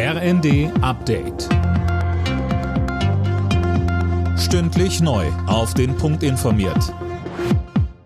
RND 0.00 0.70
Update. 0.80 1.48
Stündlich 4.38 5.00
neu. 5.00 5.26
Auf 5.48 5.74
den 5.74 5.96
Punkt 5.96 6.22
informiert. 6.22 6.94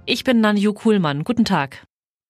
Ich 0.07 0.25
bin 0.25 0.41
Nanju 0.41 0.73
Kuhlmann. 0.73 1.23
Guten 1.23 1.45
Tag. 1.45 1.85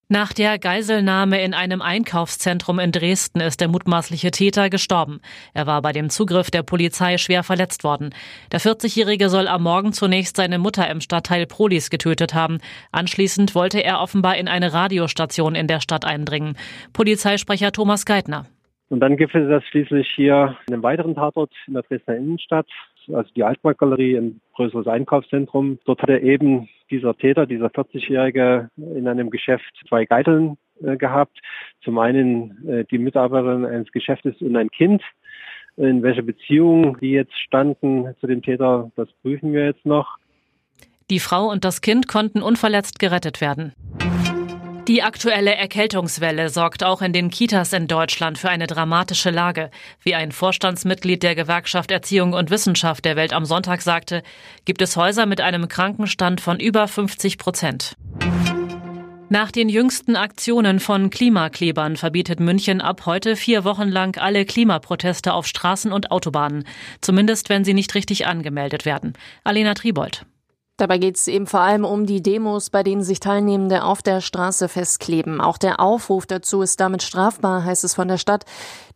Nach 0.08 0.32
der 0.32 0.58
Geiselnahme 0.58 1.40
in 1.44 1.54
einem 1.54 1.80
Einkaufszentrum 1.80 2.80
in 2.80 2.90
Dresden 2.90 3.38
ist 3.38 3.60
der 3.60 3.68
mutmaßliche 3.68 4.32
Täter 4.32 4.68
gestorben. 4.68 5.20
Er 5.54 5.68
war 5.68 5.80
bei 5.80 5.92
dem 5.92 6.10
Zugriff 6.10 6.50
der 6.50 6.64
Polizei 6.64 7.16
schwer 7.16 7.44
verletzt 7.44 7.84
worden. 7.84 8.10
Der 8.50 8.60
40-Jährige 8.60 9.30
soll 9.30 9.46
am 9.46 9.62
Morgen 9.62 9.92
zunächst 9.92 10.38
seine 10.38 10.58
Mutter 10.58 10.90
im 10.90 11.00
Stadtteil 11.00 11.46
Prolis 11.46 11.88
getötet 11.88 12.34
haben. 12.34 12.58
Anschließend 12.90 13.54
wollte 13.54 13.78
er 13.84 14.00
offenbar 14.00 14.36
in 14.38 14.48
eine 14.48 14.72
Radiostation 14.72 15.54
in 15.54 15.68
der 15.68 15.78
Stadt 15.78 16.04
eindringen. 16.04 16.56
Polizeisprecher 16.92 17.70
Thomas 17.70 18.04
Geithner. 18.04 18.46
Und 18.92 19.00
dann 19.00 19.16
gibt 19.16 19.34
es 19.34 19.48
das 19.48 19.64
schließlich 19.64 20.06
hier 20.14 20.58
in 20.66 20.74
einem 20.74 20.82
weiteren 20.82 21.14
Tatort 21.14 21.50
in 21.66 21.72
der 21.72 21.82
Dresdner 21.82 22.14
Innenstadt, 22.14 22.66
also 23.10 23.30
die 23.34 23.42
Altmarktgalerie, 23.42 24.18
ein 24.18 24.42
größeres 24.54 24.86
Einkaufszentrum. 24.86 25.78
Dort 25.86 26.02
hat 26.02 26.10
er 26.10 26.22
eben 26.22 26.68
dieser 26.90 27.16
Täter, 27.16 27.46
dieser 27.46 27.68
40-Jährige, 27.68 28.68
in 28.76 29.08
einem 29.08 29.30
Geschäft 29.30 29.64
zwei 29.88 30.04
Geiseln 30.04 30.58
äh, 30.84 30.98
gehabt. 30.98 31.38
Zum 31.82 31.98
einen 31.98 32.68
äh, 32.68 32.84
die 32.84 32.98
Mitarbeiterin 32.98 33.64
eines 33.64 33.90
Geschäftes 33.92 34.34
und 34.42 34.56
ein 34.56 34.68
Kind. 34.68 35.00
In 35.78 36.02
welcher 36.02 36.20
Beziehung 36.20 36.98
die 37.00 37.12
jetzt 37.12 37.38
standen 37.38 38.14
zu 38.20 38.26
dem 38.26 38.42
Täter, 38.42 38.92
das 38.96 39.08
prüfen 39.22 39.54
wir 39.54 39.64
jetzt 39.64 39.86
noch. 39.86 40.18
Die 41.08 41.18
Frau 41.18 41.50
und 41.50 41.64
das 41.64 41.80
Kind 41.80 42.08
konnten 42.08 42.42
unverletzt 42.42 42.98
gerettet 42.98 43.40
werden. 43.40 43.72
Die 44.88 45.04
aktuelle 45.04 45.54
Erkältungswelle 45.54 46.48
sorgt 46.48 46.82
auch 46.82 47.02
in 47.02 47.12
den 47.12 47.30
Kitas 47.30 47.72
in 47.72 47.86
Deutschland 47.86 48.36
für 48.36 48.48
eine 48.48 48.66
dramatische 48.66 49.30
Lage. 49.30 49.70
Wie 50.00 50.16
ein 50.16 50.32
Vorstandsmitglied 50.32 51.22
der 51.22 51.36
Gewerkschaft 51.36 51.92
Erziehung 51.92 52.32
und 52.32 52.50
Wissenschaft 52.50 53.04
der 53.04 53.14
Welt 53.14 53.32
am 53.32 53.44
Sonntag 53.44 53.80
sagte, 53.80 54.24
gibt 54.64 54.82
es 54.82 54.96
Häuser 54.96 55.24
mit 55.24 55.40
einem 55.40 55.68
Krankenstand 55.68 56.40
von 56.40 56.58
über 56.58 56.88
50 56.88 57.38
Prozent. 57.38 57.96
Nach 59.28 59.52
den 59.52 59.68
jüngsten 59.68 60.16
Aktionen 60.16 60.80
von 60.80 61.10
Klimaklebern 61.10 61.96
verbietet 61.96 62.40
München 62.40 62.80
ab 62.80 63.06
heute 63.06 63.36
vier 63.36 63.64
Wochen 63.64 63.88
lang 63.88 64.18
alle 64.18 64.44
Klimaproteste 64.44 65.32
auf 65.32 65.46
Straßen 65.46 65.92
und 65.92 66.10
Autobahnen, 66.10 66.64
zumindest 67.00 67.48
wenn 67.50 67.64
sie 67.64 67.72
nicht 67.72 67.94
richtig 67.94 68.26
angemeldet 68.26 68.84
werden. 68.84 69.12
Alena 69.44 69.74
Tribold. 69.74 70.26
Dabei 70.82 70.98
geht 70.98 71.16
es 71.16 71.28
eben 71.28 71.46
vor 71.46 71.60
allem 71.60 71.84
um 71.84 72.06
die 72.06 72.24
Demos, 72.24 72.68
bei 72.68 72.82
denen 72.82 73.04
sich 73.04 73.20
Teilnehmende 73.20 73.84
auf 73.84 74.02
der 74.02 74.20
Straße 74.20 74.68
festkleben. 74.68 75.40
Auch 75.40 75.56
der 75.56 75.78
Aufruf 75.78 76.26
dazu 76.26 76.60
ist 76.60 76.80
damit 76.80 77.04
strafbar, 77.04 77.64
heißt 77.64 77.84
es 77.84 77.94
von 77.94 78.08
der 78.08 78.18
Stadt. 78.18 78.44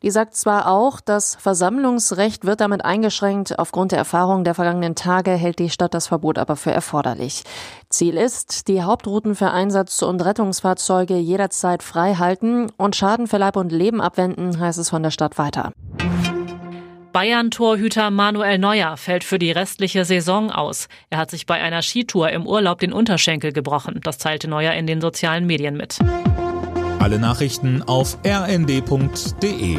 Die 0.03 0.11
sagt 0.11 0.35
zwar 0.35 0.69
auch, 0.69 1.01
das 1.01 1.37
Versammlungsrecht 1.37 2.45
wird 2.45 2.61
damit 2.61 2.85
eingeschränkt. 2.85 3.61
Aufgrund 3.61 3.93
der 3.93 4.01
Erfahrung 4.01 4.43
der 4.43 4.57
vergangenen 4.57 4.97
Tage 4.97 5.31
hält 5.31 5.61
die 5.61 5.71
Stadt 5.71 5.95
das 5.95 6.09
Verbot 6.09 6.39
aber 6.39 6.57
für 6.57 6.73
erforderlich. 6.73 7.45
Ziel 7.89 8.17
ist, 8.17 8.67
die 8.67 8.83
Hauptrouten 8.83 9.37
für 9.37 9.53
Einsatz- 9.53 10.03
und 10.03 10.25
Rettungsfahrzeuge 10.25 11.15
jederzeit 11.15 11.85
frei 11.85 12.17
halten 12.17 12.67
und 12.79 12.97
Schaden 12.97 13.29
für 13.29 13.39
Leib 13.39 13.55
und 13.55 13.71
Leben 13.71 14.01
abwenden, 14.01 14.59
heißt 14.59 14.81
es 14.81 14.91
von 14.91 15.05
der 15.05 15.13
Stadt 15.13 15.39
weiter. 15.39 15.71
Bayern-Torhüter 17.17 18.11
Manuel 18.11 18.59
Neuer 18.59 18.99
fällt 18.99 19.25
für 19.25 19.39
die 19.39 19.51
restliche 19.51 20.05
Saison 20.05 20.51
aus. 20.51 20.87
Er 21.09 21.17
hat 21.17 21.31
sich 21.31 21.47
bei 21.47 21.55
einer 21.55 21.81
Skitour 21.81 22.29
im 22.29 22.47
Urlaub 22.47 22.79
den 22.79 22.93
Unterschenkel 22.93 23.55
gebrochen. 23.55 24.01
Das 24.03 24.19
teilte 24.19 24.49
Neuer 24.49 24.75
in 24.75 24.87
den 24.87 25.01
sozialen 25.01 25.47
Medien 25.47 25.79
mit. 25.79 25.99
Alle 26.99 27.19
Nachrichten 27.19 27.83
auf 27.83 28.19
rnd.de 28.23 29.79